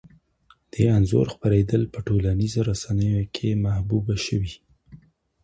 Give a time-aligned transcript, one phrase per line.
[0.71, 4.41] د انځور خپرېدل په ټولنیزو رسنیو کې محبوب شو.